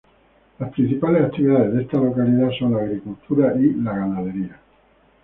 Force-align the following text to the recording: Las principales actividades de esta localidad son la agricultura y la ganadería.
Las 0.57 0.71
principales 0.71 1.23
actividades 1.25 1.75
de 1.75 1.83
esta 1.83 1.99
localidad 1.99 2.49
son 2.57 2.71
la 2.73 2.79
agricultura 2.79 3.53
y 3.55 3.69
la 3.75 3.93
ganadería. 3.95 4.59